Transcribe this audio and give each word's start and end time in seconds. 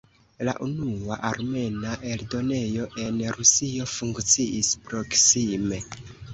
La 0.47 0.53
unua 0.67 1.17
armena 1.29 1.91
eldonejo 2.15 2.89
en 3.05 3.21
Rusio 3.37 3.87
funkciis 3.95 4.75
proksime. 4.91 5.83